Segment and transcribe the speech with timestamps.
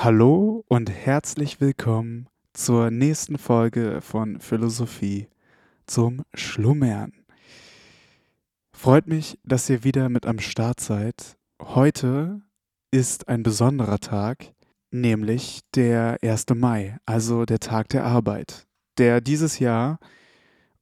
[0.00, 5.26] Hallo und herzlich willkommen zur nächsten Folge von Philosophie
[5.86, 7.12] zum Schlummern.
[8.72, 11.36] Freut mich, dass ihr wieder mit am Start seid.
[11.60, 12.42] Heute
[12.92, 14.54] ist ein besonderer Tag,
[14.92, 16.46] nämlich der 1.
[16.54, 18.68] Mai, also der Tag der Arbeit,
[18.98, 19.98] der dieses Jahr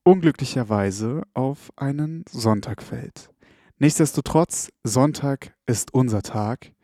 [0.02, 3.30] unglücklicherweise auf einen Sonntag fällt.
[3.78, 6.75] Nichtsdestotrotz, Sonntag ist unser Tag.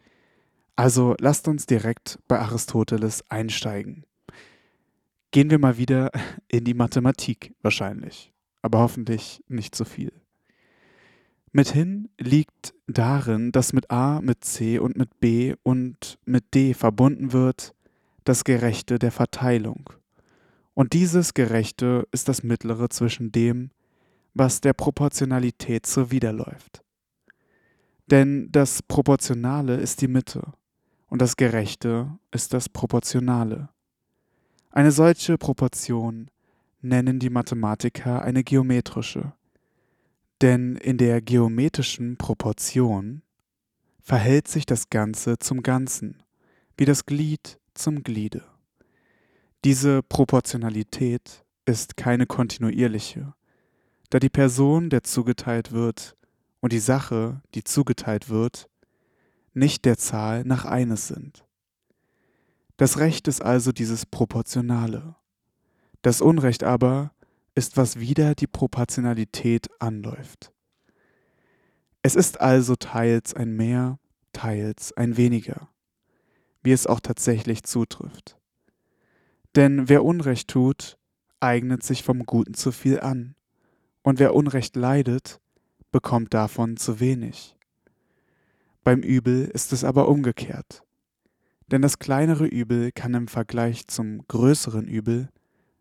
[0.77, 4.05] Also lasst uns direkt bei Aristoteles einsteigen.
[5.30, 6.10] Gehen wir mal wieder
[6.48, 10.12] in die Mathematik wahrscheinlich, aber hoffentlich nicht zu viel.
[11.55, 17.33] Mithin liegt darin, dass mit A, mit C und mit B und mit D verbunden
[17.33, 17.75] wird
[18.25, 19.91] das Gerechte der Verteilung.
[20.73, 23.70] Und dieses Gerechte ist das Mittlere zwischen dem,
[24.33, 26.83] was der Proportionalität zuwiderläuft.
[28.11, 30.55] Denn das Proportionale ist die Mitte
[31.12, 33.69] und das Gerechte ist das Proportionale.
[34.70, 36.31] Eine solche Proportion
[36.81, 39.34] nennen die Mathematiker eine geometrische,
[40.41, 43.20] denn in der geometrischen Proportion
[44.01, 46.23] verhält sich das Ganze zum Ganzen,
[46.78, 48.47] wie das Glied zum Gliede.
[49.67, 53.34] Diese Proportionalität ist keine kontinuierliche,
[54.08, 56.17] da die Person, der zugeteilt wird,
[56.61, 58.70] und die Sache, die zugeteilt wird,
[59.55, 61.45] nicht der Zahl nach eines sind.
[62.77, 65.14] Das Recht ist also dieses Proportionale.
[66.03, 67.12] Das Unrecht aber
[67.55, 70.53] ist, was wieder die Proportionalität anläuft.
[72.03, 73.98] Es ist also teils ein Mehr,
[74.33, 75.69] teils ein Weniger,
[76.62, 78.39] wie es auch tatsächlich zutrifft.
[79.55, 80.98] Denn wer Unrecht tut,
[81.39, 83.36] eignet sich vom Guten zu viel an,
[84.03, 85.41] und wer Unrecht leidet,
[85.92, 87.56] bekommt davon zu wenig.
[88.84, 90.83] Beim Übel ist es aber umgekehrt.
[91.69, 95.28] Denn das kleinere Übel kann im Vergleich zum größeren Übel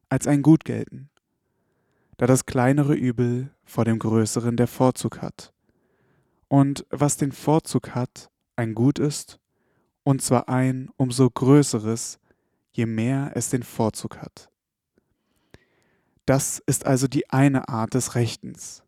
[0.08, 1.10] als ein Gut gelten,
[2.18, 5.52] da das kleinere Übel vor dem größeren der Vorzug hat.
[6.48, 9.40] Und was den Vorzug hat, ein Gut ist,
[10.04, 12.20] und zwar ein umso größeres,
[12.72, 14.52] je mehr es den Vorzug hat.
[16.28, 18.84] Das ist also die eine Art des Rechtens.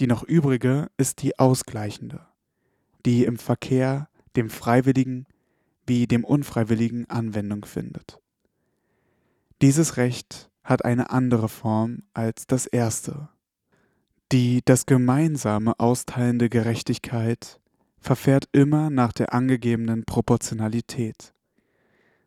[0.00, 2.27] Die noch übrige ist die ausgleichende
[3.04, 5.26] die im Verkehr dem Freiwilligen
[5.86, 8.20] wie dem Unfreiwilligen Anwendung findet.
[9.62, 13.28] Dieses Recht hat eine andere Form als das erste.
[14.30, 17.58] Die das gemeinsame austeilende Gerechtigkeit
[17.98, 21.32] verfährt immer nach der angegebenen Proportionalität.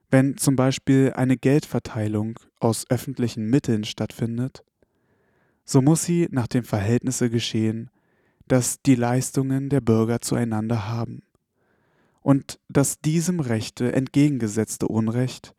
[0.09, 4.63] Wenn zum Beispiel eine Geldverteilung aus öffentlichen Mitteln stattfindet,
[5.63, 7.89] so muss sie nach dem Verhältnisse geschehen,
[8.51, 11.23] das die Leistungen der Bürger zueinander haben
[12.21, 15.55] und dass diesem Rechte entgegengesetzte Unrecht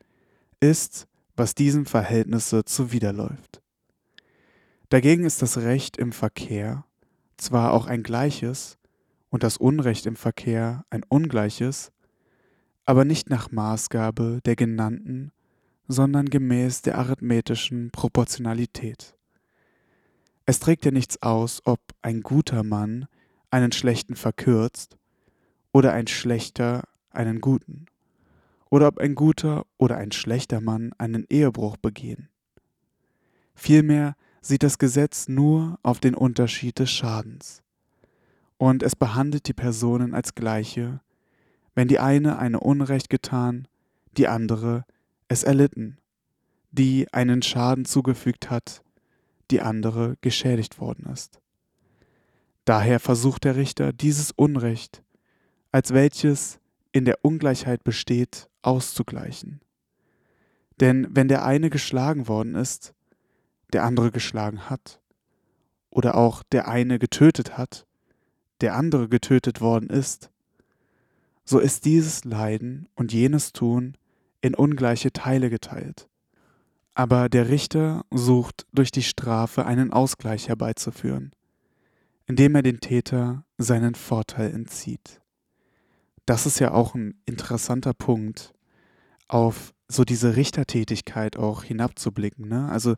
[0.61, 3.63] ist, was diesem Verhältnisse zuwiderläuft.
[4.91, 6.85] Dagegen ist das Recht im Verkehr
[7.39, 8.77] zwar auch ein gleiches
[9.31, 11.93] und das Unrecht im Verkehr ein ungleiches,
[12.85, 15.33] aber nicht nach Maßgabe der genannten,
[15.89, 19.17] sondern gemäß der arithmetischen Proportionalität.
[20.45, 23.07] Es trägt ja nichts aus, ob ein guter Mann
[23.51, 24.97] einen schlechten verkürzt
[25.73, 27.87] oder ein schlechter einen guten,
[28.71, 32.29] oder ob ein guter oder ein schlechter Mann einen Ehebruch begehen.
[33.55, 37.63] Vielmehr sieht das Gesetz nur auf den Unterschied des Schadens.
[38.57, 41.01] Und es behandelt die Personen als gleiche,
[41.75, 43.69] wenn die eine eine Unrecht getan,
[44.17, 44.85] die andere
[45.29, 45.99] es erlitten,
[46.71, 48.83] die einen Schaden zugefügt hat,
[49.53, 51.41] die andere geschädigt worden ist.
[52.65, 55.03] Daher versucht der Richter dieses Unrecht,
[55.71, 56.59] als welches
[56.93, 59.61] in der Ungleichheit besteht, auszugleichen.
[60.81, 62.95] Denn wenn der eine geschlagen worden ist,
[63.73, 65.01] der andere geschlagen hat,
[65.91, 67.87] oder auch der eine getötet hat,
[68.63, 70.31] der andere getötet worden ist,
[71.45, 73.97] so ist dieses Leiden und jenes Tun
[74.41, 76.09] in ungleiche Teile geteilt.
[76.95, 81.33] Aber der Richter sucht durch die Strafe einen Ausgleich herbeizuführen,
[82.27, 85.21] indem er den Täter seinen Vorteil entzieht.
[86.27, 88.53] Das ist ja auch ein interessanter Punkt,
[89.29, 92.49] auf so diese Richtertätigkeit auch hinabzublicken.
[92.49, 92.69] Ne?
[92.71, 92.95] Also,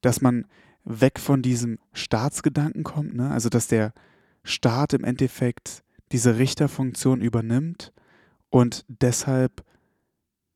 [0.00, 0.46] dass man
[0.84, 3.30] weg von diesem Staatsgedanken kommt, ne?
[3.30, 3.92] also dass der
[4.44, 7.92] Staat im Endeffekt diese Richterfunktion übernimmt
[8.50, 9.64] und deshalb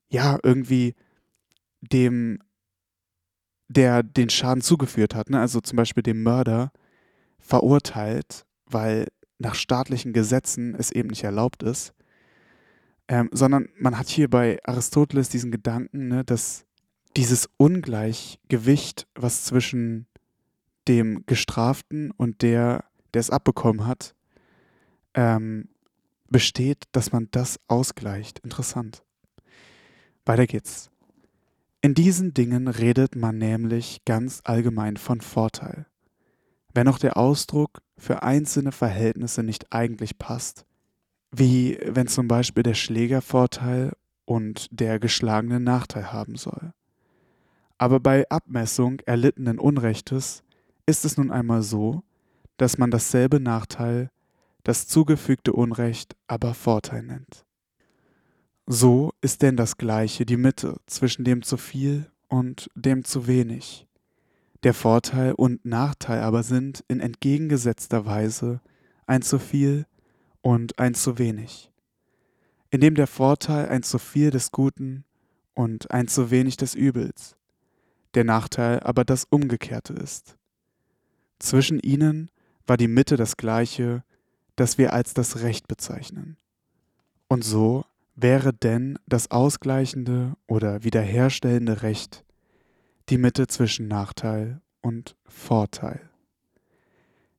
[0.08, 0.94] ja irgendwie
[1.80, 2.40] dem
[3.68, 5.40] der den Schaden zugeführt hat, ne?
[5.40, 6.72] also zum Beispiel dem Mörder,
[7.38, 9.06] verurteilt, weil
[9.38, 11.92] nach staatlichen Gesetzen es eben nicht erlaubt ist,
[13.08, 16.64] ähm, sondern man hat hier bei Aristoteles diesen Gedanken, ne, dass
[17.16, 20.06] dieses Ungleichgewicht, was zwischen
[20.88, 22.84] dem Gestraften und der,
[23.14, 24.14] der es abbekommen hat,
[25.14, 25.68] ähm,
[26.28, 28.40] besteht, dass man das ausgleicht.
[28.40, 29.02] Interessant.
[30.24, 30.90] Weiter geht's.
[31.86, 35.86] In diesen Dingen redet man nämlich ganz allgemein von Vorteil.
[36.74, 40.66] Wenn auch der Ausdruck für einzelne Verhältnisse nicht eigentlich passt,
[41.30, 43.92] wie wenn zum Beispiel der Schläger Vorteil
[44.24, 46.72] und der Geschlagene Nachteil haben soll.
[47.78, 50.42] Aber bei Abmessung erlittenen Unrechtes
[50.86, 52.02] ist es nun einmal so,
[52.56, 54.10] dass man dasselbe Nachteil,
[54.64, 57.46] das zugefügte Unrecht aber Vorteil nennt.
[58.66, 63.86] So ist denn das Gleiche die Mitte zwischen dem zu viel und dem zu wenig.
[64.64, 68.60] Der Vorteil und Nachteil aber sind in entgegengesetzter Weise
[69.06, 69.86] ein zu viel
[70.40, 71.70] und ein zu wenig,
[72.70, 75.04] indem der Vorteil ein zu viel des Guten
[75.54, 77.36] und ein zu wenig des Übels,
[78.14, 80.36] der Nachteil aber das Umgekehrte ist.
[81.38, 82.32] Zwischen ihnen
[82.66, 84.02] war die Mitte das gleiche,
[84.56, 86.36] das wir als das Recht bezeichnen.
[87.28, 87.84] Und so
[88.16, 92.24] wäre denn das ausgleichende oder wiederherstellende Recht
[93.10, 96.10] die Mitte zwischen Nachteil und Vorteil.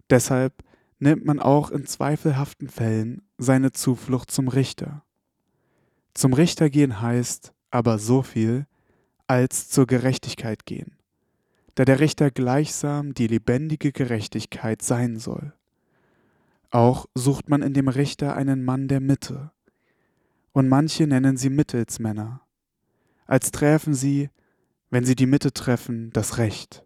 [0.10, 0.64] Deshalb
[1.00, 5.04] nimmt man auch in zweifelhaften Fällen seine Zuflucht zum Richter.
[6.14, 8.66] Zum Richter gehen heißt aber so viel,
[9.28, 10.96] als zur Gerechtigkeit gehen,
[11.76, 15.54] da der Richter gleichsam die lebendige Gerechtigkeit sein soll.
[16.70, 19.52] Auch sucht man in dem Richter einen Mann der Mitte,
[20.58, 22.42] und manche nennen sie Mittelsmänner,
[23.28, 24.32] als träfen sie,
[24.90, 26.84] wenn sie die Mitte treffen, das Recht.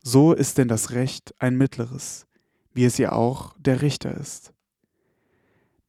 [0.00, 2.28] So ist denn das Recht ein mittleres,
[2.72, 4.52] wie es ja auch der Richter ist.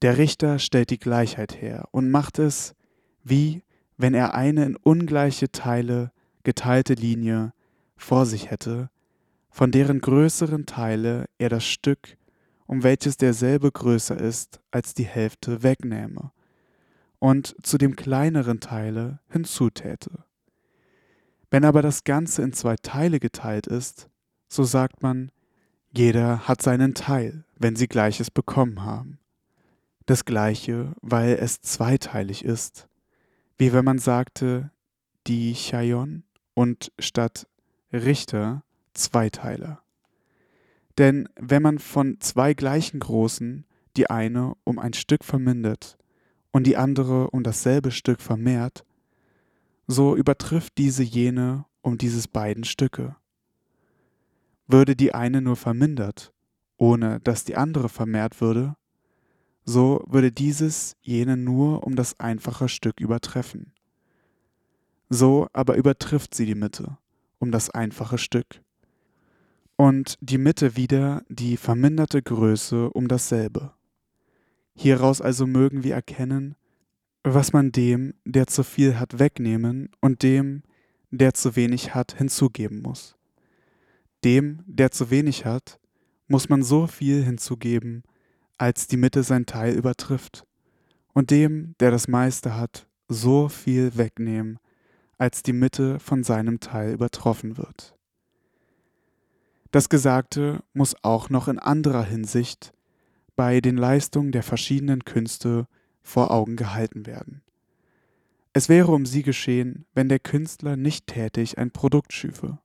[0.01, 2.73] Der Richter stellt die Gleichheit her und macht es,
[3.23, 3.61] wie
[3.97, 6.11] wenn er eine in ungleiche Teile
[6.41, 7.53] geteilte Linie
[7.97, 8.89] vor sich hätte,
[9.51, 12.17] von deren größeren Teile er das Stück,
[12.65, 16.31] um welches derselbe größer ist als die Hälfte, wegnähme
[17.23, 20.25] und zu dem kleineren Teile hinzutäte.
[21.49, 24.09] Wenn aber das Ganze in zwei Teile geteilt ist,
[24.49, 25.31] so sagt man,
[25.89, 29.19] jeder hat seinen Teil, wenn sie Gleiches bekommen haben.
[30.05, 32.89] Das Gleiche, weil es zweiteilig ist,
[33.57, 34.71] wie wenn man sagte,
[35.25, 37.47] die Chaion und statt
[37.93, 39.81] Richter Zweiteiler.
[40.97, 43.65] Denn wenn man von zwei gleichen Großen
[43.95, 45.97] die eine um ein Stück vermindert
[46.53, 48.85] und die andere um dasselbe Stück vermehrt,
[49.87, 53.17] so übertrifft diese jene um dieses beiden Stücke.
[54.67, 56.31] Würde die eine nur vermindert,
[56.77, 58.77] ohne dass die andere vermehrt würde,
[59.65, 63.73] so würde dieses jene nur um das einfache Stück übertreffen.
[65.09, 66.97] So aber übertrifft sie die Mitte
[67.39, 68.61] um das einfache Stück.
[69.75, 73.73] Und die Mitte wieder die verminderte Größe um dasselbe.
[74.75, 76.55] Hieraus also mögen wir erkennen,
[77.23, 80.63] was man dem, der zu viel hat, wegnehmen und dem,
[81.11, 83.15] der zu wenig hat, hinzugeben muss.
[84.23, 85.79] Dem, der zu wenig hat,
[86.27, 88.03] muss man so viel hinzugeben,
[88.57, 90.45] als die Mitte sein Teil übertrifft,
[91.13, 94.57] und dem, der das meiste hat, so viel wegnehmen,
[95.17, 97.95] als die Mitte von seinem Teil übertroffen wird.
[99.71, 102.73] Das Gesagte muss auch noch in anderer Hinsicht
[103.35, 105.67] bei den Leistungen der verschiedenen Künste
[106.01, 107.41] vor Augen gehalten werden.
[108.53, 112.59] Es wäre um sie geschehen, wenn der Künstler nicht tätig ein Produkt schüfe,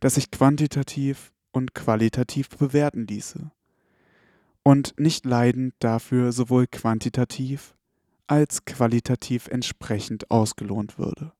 [0.00, 3.50] das sich quantitativ und qualitativ bewerten ließe
[4.62, 7.74] und nicht leidend dafür sowohl quantitativ
[8.26, 11.32] als qualitativ entsprechend ausgelohnt würde.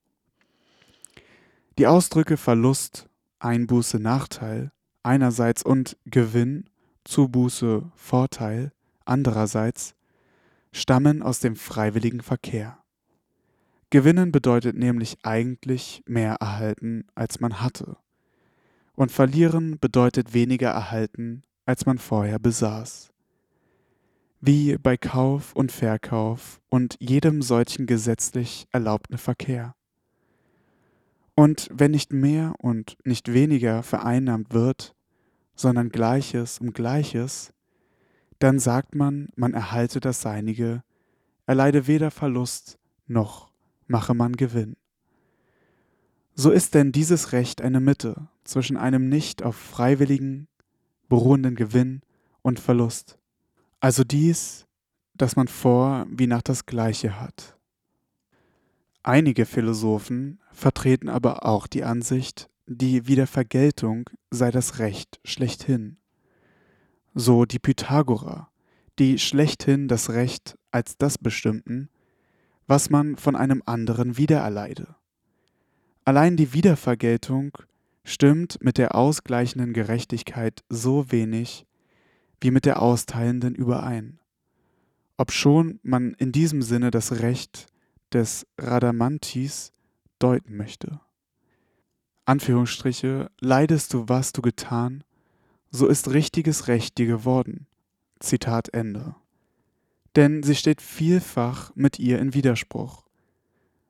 [1.76, 4.72] Die Ausdrücke Verlust, Einbuße, Nachteil
[5.02, 6.68] einerseits und Gewinn
[7.08, 8.70] Zubuße, Vorteil
[9.06, 9.94] andererseits
[10.72, 12.84] stammen aus dem freiwilligen Verkehr.
[13.88, 17.96] Gewinnen bedeutet nämlich eigentlich mehr erhalten, als man hatte.
[18.94, 23.10] Und verlieren bedeutet weniger erhalten, als man vorher besaß.
[24.42, 29.74] Wie bei Kauf und Verkauf und jedem solchen gesetzlich erlaubten Verkehr.
[31.34, 34.94] Und wenn nicht mehr und nicht weniger vereinnahmt wird,
[35.58, 37.52] sondern Gleiches um Gleiches,
[38.38, 40.84] dann sagt man, man erhalte das Seinige,
[41.46, 43.50] erleide weder Verlust noch
[43.88, 44.76] mache man Gewinn.
[46.34, 50.46] So ist denn dieses Recht eine Mitte zwischen einem nicht auf freiwilligen
[51.08, 52.02] beruhenden Gewinn
[52.42, 53.18] und Verlust.
[53.80, 54.66] Also dies,
[55.14, 57.56] dass man vor wie nach das Gleiche hat.
[59.02, 65.96] Einige Philosophen vertreten aber auch die Ansicht, die Wiedervergeltung sei das Recht schlechthin.
[67.14, 68.50] So die Pythagorer,
[68.98, 71.88] die schlechthin das Recht als das bestimmten,
[72.66, 74.96] was man von einem anderen wiedererleide.
[76.04, 77.56] Allein die Wiedervergeltung
[78.04, 81.66] stimmt mit der ausgleichenden Gerechtigkeit so wenig
[82.42, 84.20] wie mit der austeilenden überein.
[85.16, 87.66] Obschon man in diesem Sinne das Recht
[88.12, 89.72] des Radamantis
[90.18, 91.00] deuten möchte.
[92.28, 95.02] Anführungsstriche, leidest du, was du getan,
[95.70, 97.66] so ist richtiges Recht dir geworden.
[98.20, 99.14] Zitat Ende.
[100.14, 103.06] Denn sie steht vielfach mit ihr in Widerspruch.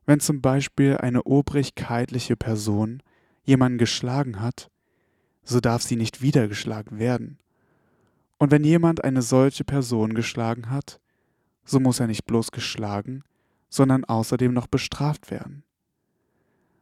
[0.07, 3.03] Wenn zum Beispiel eine obrigkeitliche Person
[3.43, 4.71] jemanden geschlagen hat,
[5.43, 7.39] so darf sie nicht wieder geschlagen werden.
[8.39, 11.01] Und wenn jemand eine solche Person geschlagen hat,
[11.65, 13.25] so muss er nicht bloß geschlagen,
[13.69, 15.65] sondern außerdem noch bestraft werden.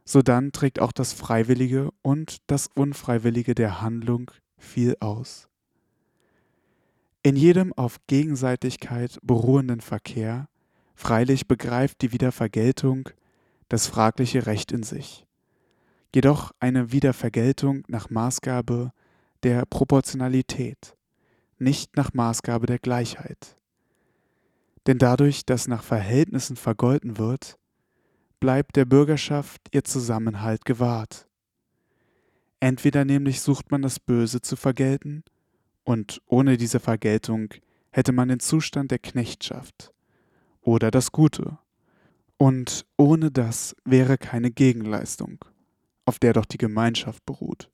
[0.09, 5.49] Sodann trägt auch das Freiwillige und das Unfreiwillige der Handlung viel aus.
[7.25, 10.49] In jedem auf Gegenseitigkeit beruhenden Verkehr
[10.95, 13.09] freilich begreift die Wiedervergeltung
[13.69, 15.27] das fragliche Recht in sich.
[16.15, 18.93] Jedoch eine Wiedervergeltung nach Maßgabe
[19.43, 20.97] der Proportionalität,
[21.59, 23.57] nicht nach Maßgabe der Gleichheit.
[24.87, 27.59] Denn dadurch, dass nach Verhältnissen vergolten wird,
[28.41, 31.29] bleibt der Bürgerschaft ihr Zusammenhalt gewahrt.
[32.61, 35.25] Entweder nämlich sucht man das Böse zu vergelten,
[35.85, 37.55] und ohne diese Vergeltung
[37.91, 39.93] hätte man den Zustand der Knechtschaft,
[40.61, 41.59] oder das Gute,
[42.39, 45.45] und ohne das wäre keine Gegenleistung,
[46.05, 47.71] auf der doch die Gemeinschaft beruht.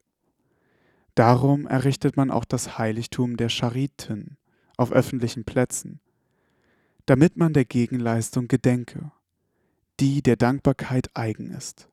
[1.14, 4.36] Darum errichtet man auch das Heiligtum der Chariten
[4.76, 6.00] auf öffentlichen Plätzen,
[7.06, 9.10] damit man der Gegenleistung gedenke,
[10.00, 11.88] die der Dankbarkeit eigen ist.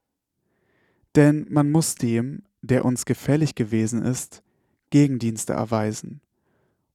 [1.16, 4.44] Denn man muss dem, der uns gefällig gewesen ist,
[4.90, 6.22] Gegendienste erweisen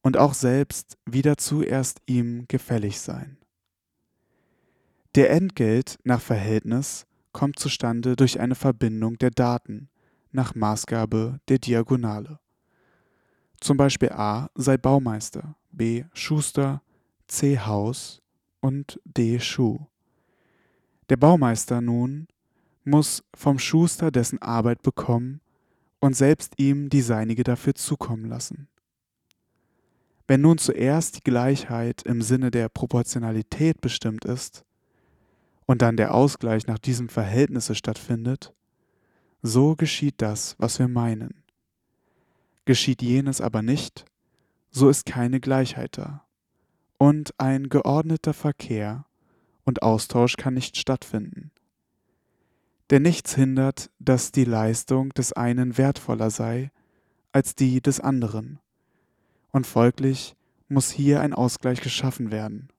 [0.01, 3.37] und auch selbst wieder zuerst ihm gefällig sein.
[5.15, 9.89] Der Entgelt nach Verhältnis kommt zustande durch eine Verbindung der Daten
[10.31, 12.39] nach Maßgabe der Diagonale.
[13.61, 16.81] Zum Beispiel A sei Baumeister, B Schuster,
[17.27, 18.21] C Haus
[18.59, 19.79] und D Schuh.
[21.09, 22.27] Der Baumeister nun
[22.83, 25.41] muss vom Schuster dessen Arbeit bekommen
[25.99, 28.67] und selbst ihm die seinige dafür zukommen lassen.
[30.27, 34.65] Wenn nun zuerst die Gleichheit im Sinne der Proportionalität bestimmt ist
[35.67, 38.53] und dann der Ausgleich nach diesem Verhältnisse stattfindet,
[39.43, 41.43] so geschieht das, was wir meinen.
[42.65, 44.05] Geschieht jenes aber nicht,
[44.71, 46.25] so ist keine Gleichheit da
[46.97, 49.05] und ein geordneter Verkehr
[49.65, 51.51] und Austausch kann nicht stattfinden.
[52.91, 56.71] Denn nichts hindert, dass die Leistung des einen wertvoller sei
[57.31, 58.59] als die des anderen,
[59.51, 60.37] und folglich
[60.69, 62.69] muss hier ein Ausgleich geschaffen werden.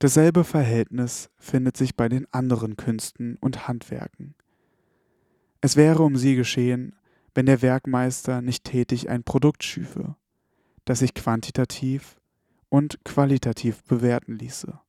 [0.00, 4.34] Dasselbe Verhältnis findet sich bei den anderen Künsten und Handwerken.
[5.60, 6.96] Es wäre um sie geschehen,
[7.34, 10.16] wenn der Werkmeister nicht tätig ein Produkt schüfe,
[10.84, 12.20] das sich quantitativ
[12.68, 14.80] und qualitativ bewerten ließe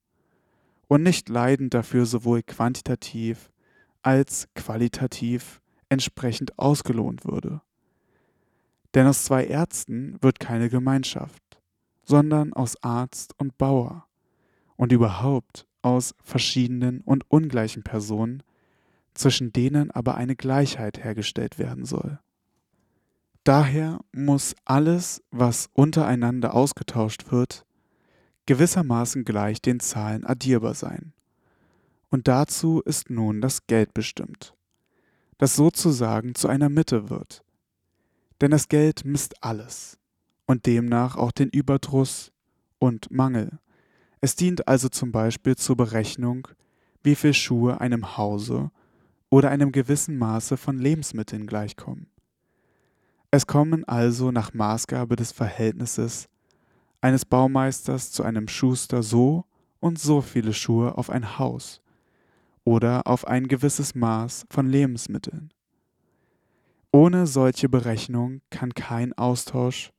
[0.89, 3.51] und nicht leidend dafür sowohl quantitativ
[4.01, 7.61] als qualitativ entsprechend ausgelohnt würde.
[8.95, 11.61] Denn aus zwei Ärzten wird keine Gemeinschaft,
[12.03, 14.07] sondern aus Arzt und Bauer
[14.77, 18.41] und überhaupt aus verschiedenen und ungleichen Personen,
[19.13, 22.19] zwischen denen aber eine Gleichheit hergestellt werden soll.
[23.43, 27.65] Daher muss alles, was untereinander ausgetauscht wird,
[28.49, 31.13] gewissermaßen gleich den Zahlen addierbar sein.
[32.09, 34.55] Und dazu ist nun das Geld bestimmt,
[35.37, 37.43] das sozusagen zu einer Mitte wird.
[38.41, 39.99] Denn das Geld misst alles
[40.47, 42.31] und demnach auch den Überdruss
[42.79, 43.59] und Mangel.
[44.19, 46.47] Es dient also zum Beispiel zur Berechnung,
[47.03, 48.71] wie viel Schuhe einem Hause
[49.29, 52.07] oder einem gewissen Maße von Lebensmitteln gleichkommen.
[53.29, 56.29] Es kommen also nach Maßgabe des Verhältnisses
[57.01, 59.45] eines Baumeisters zu einem Schuster so
[59.79, 61.81] und so viele Schuhe auf ein Haus
[62.63, 65.53] oder auf ein gewisses Maß von Lebensmitteln.
[66.91, 69.91] Ohne solche Berechnung kann kein Austausch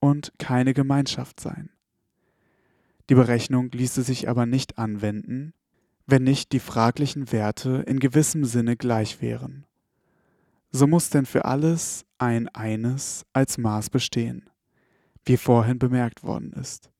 [0.00, 1.70] und keine Gemeinschaft sein.
[3.08, 5.52] Die Berechnung ließe sich aber nicht anwenden,
[6.06, 9.66] wenn nicht die fraglichen Werte in gewissem Sinne gleich wären.
[10.72, 14.50] So muss denn für alles ein eines als Maß bestehen
[15.24, 16.90] wie vorhin bemerkt worden ist.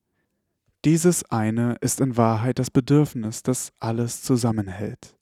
[0.83, 5.15] Dieses eine ist in Wahrheit das Bedürfnis, das alles zusammenhält.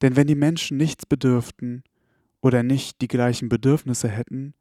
[0.00, 1.82] Denn wenn die Menschen nichts bedürften
[2.40, 4.54] oder nicht die gleichen Bedürfnisse hätten,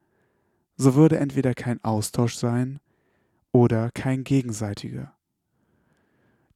[0.78, 2.80] so würde entweder kein Austausch sein
[3.52, 5.14] oder kein gegenseitiger.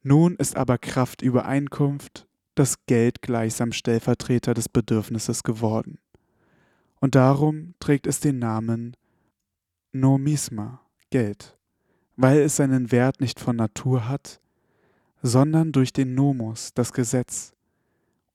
[0.02, 6.00] Nun ist aber Kraft Übereinkunft das Geld gleichsam Stellvertreter des Bedürfnisses geworden.
[7.00, 8.96] Und darum trägt es den Namen
[10.00, 11.58] Nomisma, Geld
[12.18, 14.42] weil es seinen Wert nicht von Natur hat,
[15.22, 17.54] sondern durch den Nomos, das Gesetz,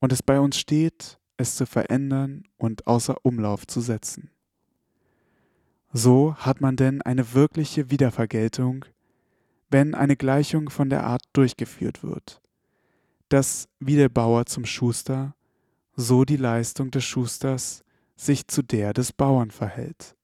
[0.00, 4.30] und es bei uns steht, es zu verändern und außer Umlauf zu setzen.
[5.92, 8.84] So hat man denn eine wirkliche Wiedervergeltung,
[9.68, 12.40] wenn eine Gleichung von der Art durchgeführt wird,
[13.28, 15.34] dass wie der Bauer zum Schuster,
[15.94, 17.84] so die Leistung des Schusters
[18.16, 20.16] sich zu der des Bauern verhält.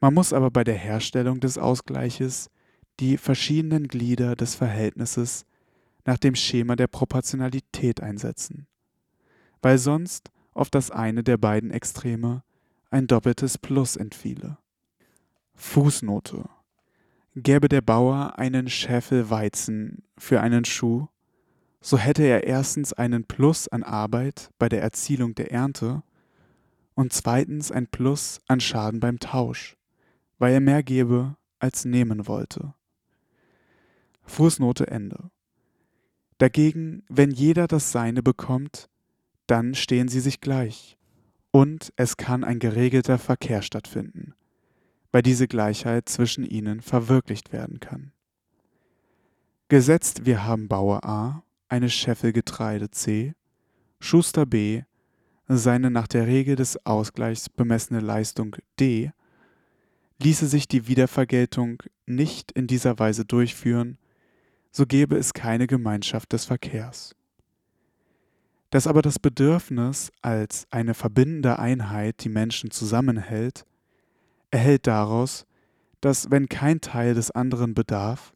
[0.00, 2.50] Man muss aber bei der Herstellung des Ausgleiches
[3.00, 5.46] die verschiedenen Glieder des Verhältnisses
[6.04, 8.66] nach dem Schema der Proportionalität einsetzen,
[9.62, 12.42] weil sonst auf das eine der beiden Extreme
[12.90, 14.58] ein doppeltes Plus entfiele.
[15.54, 16.48] Fußnote
[17.34, 21.08] Gäbe der Bauer einen Scheffel Weizen für einen Schuh,
[21.80, 26.02] so hätte er erstens einen Plus an Arbeit bei der Erzielung der Ernte
[26.94, 29.76] und zweitens ein Plus an Schaden beim Tausch
[30.38, 32.74] weil er mehr gebe, als nehmen wollte.
[34.24, 35.30] Fußnote Ende.
[36.38, 38.90] Dagegen, wenn jeder das Seine bekommt,
[39.46, 40.98] dann stehen sie sich gleich.
[41.50, 44.34] Und es kann ein geregelter Verkehr stattfinden,
[45.12, 48.12] weil diese Gleichheit zwischen ihnen verwirklicht werden kann.
[49.68, 53.34] Gesetzt, wir haben Bauer A, eine Scheffel Getreide C,
[53.98, 54.82] Schuster B,
[55.48, 59.12] seine nach der Regel des Ausgleichs bemessene Leistung D
[60.18, 63.98] Ließe sich die Wiedervergeltung nicht in dieser Weise durchführen,
[64.70, 67.14] so gäbe es keine Gemeinschaft des Verkehrs.
[68.70, 73.64] Dass aber das Bedürfnis als eine verbindende Einheit die Menschen zusammenhält,
[74.50, 75.46] erhält daraus,
[76.00, 78.32] dass wenn kein Teil des anderen bedarf,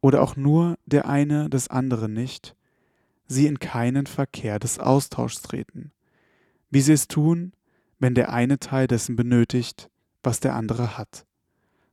[0.00, 2.54] oder auch nur der eine des anderen nicht,
[3.26, 5.90] sie in keinen Verkehr des Austauschs treten,
[6.70, 7.52] wie sie es tun,
[7.98, 9.90] wenn der eine Teil dessen benötigt,
[10.26, 11.24] was der andere hat,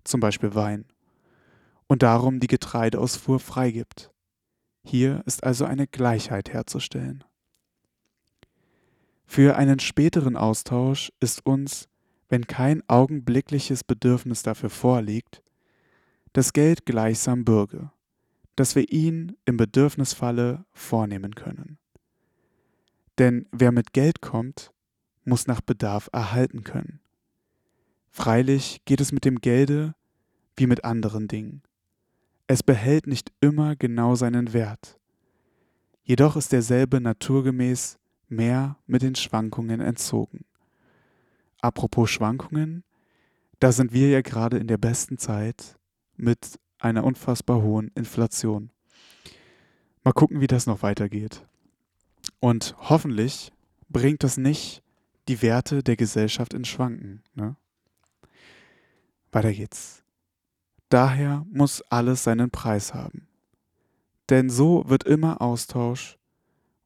[0.04, 0.86] zum Beispiel Wein,
[1.86, 4.12] und darum die Getreideausfuhr freigibt.
[4.84, 7.24] Hier ist also eine Gleichheit herzustellen.
[9.28, 11.88] Für einen späteren Austausch ist uns,
[12.28, 15.44] wenn kein augenblickliches Bedürfnis dafür vorliegt,
[16.34, 17.92] das Geld gleichsam Bürge,
[18.56, 21.78] dass wir ihn im Bedürfnisfalle vornehmen können.
[23.20, 24.72] Denn wer mit Geld kommt,
[25.24, 27.03] muss nach Bedarf erhalten können.
[28.16, 29.96] Freilich geht es mit dem Gelde
[30.56, 31.64] wie mit anderen Dingen.
[32.46, 35.00] Es behält nicht immer genau seinen Wert.
[36.04, 37.98] Jedoch ist derselbe naturgemäß
[38.30, 40.46] mehr mit den Schwankungen entzogen.
[41.60, 42.84] Apropos Schwankungen,
[43.60, 45.76] da sind wir ja gerade in der besten Zeit
[46.16, 48.70] mit einer unfassbar hohen Inflation.
[50.04, 51.48] Mal gucken, wie das noch weitergeht.
[52.40, 53.52] Und hoffentlich
[53.90, 54.84] bringt das nicht
[55.28, 57.24] die Werte der Gesellschaft in Schwanken.
[57.34, 57.56] Ne?
[59.34, 60.04] Weiter geht's.
[60.90, 63.28] Daher muss alles seinen Preis haben.
[64.30, 66.18] Denn so wird immer Austausch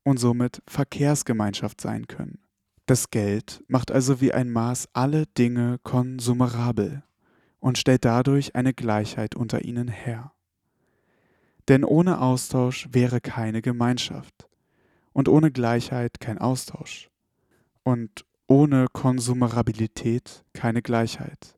[0.03, 2.39] und somit Verkehrsgemeinschaft sein können.
[2.85, 7.03] Das Geld macht also wie ein Maß alle Dinge konsumerabel
[7.59, 10.31] und stellt dadurch eine Gleichheit unter ihnen her.
[11.67, 14.47] Denn ohne Austausch wäre keine Gemeinschaft
[15.11, 17.09] und ohne Gleichheit kein Austausch
[17.83, 21.56] und ohne Konsumerabilität keine Gleichheit.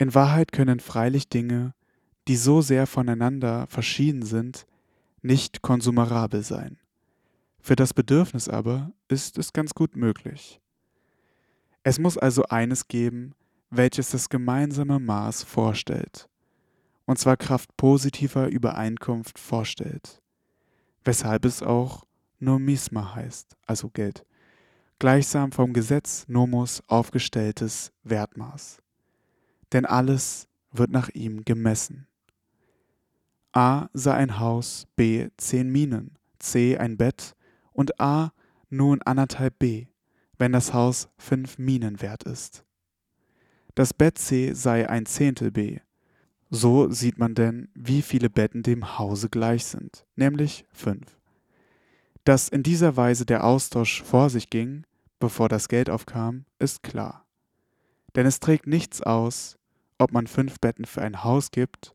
[0.00, 1.74] In Wahrheit können freilich Dinge,
[2.26, 4.66] die so sehr voneinander verschieden sind,
[5.20, 6.78] nicht konsumerabel sein.
[7.60, 10.58] Für das Bedürfnis aber ist es ganz gut möglich.
[11.82, 13.34] Es muss also eines geben,
[13.68, 16.30] welches das gemeinsame Maß vorstellt,
[17.04, 20.22] und zwar Kraft positiver Übereinkunft vorstellt,
[21.04, 22.06] weshalb es auch
[22.38, 24.24] Nomisma heißt, also Geld,
[24.98, 28.80] gleichsam vom Gesetz Nomos aufgestelltes Wertmaß
[29.72, 32.06] denn alles wird nach ihm gemessen.
[33.52, 37.34] A sah ein Haus, B zehn Minen, C ein Bett
[37.72, 38.32] und A
[38.68, 39.86] nun anderthalb B,
[40.38, 42.64] wenn das Haus fünf Minen wert ist.
[43.74, 45.80] Das Bett C sei ein Zehntel B.
[46.50, 51.18] So sieht man denn, wie viele Betten dem Hause gleich sind, nämlich fünf.
[52.24, 54.84] Dass in dieser Weise der Austausch vor sich ging,
[55.20, 57.26] bevor das Geld aufkam, ist klar.
[58.16, 59.58] Denn es trägt nichts aus,
[60.00, 61.94] ob man fünf Betten für ein Haus gibt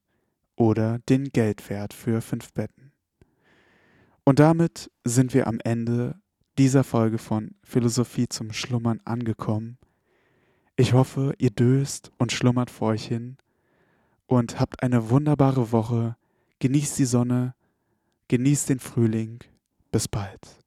[0.55, 2.91] oder den Geldwert für fünf Betten.
[4.23, 6.15] Und damit sind wir am Ende
[6.57, 9.77] dieser Folge von Philosophie zum Schlummern angekommen.
[10.77, 13.37] Ich hoffe, ihr döst und schlummert vor euch hin
[14.27, 16.15] und habt eine wunderbare Woche.
[16.59, 17.55] Genießt die Sonne,
[18.27, 19.39] genießt den Frühling.
[19.91, 20.63] Bis bald.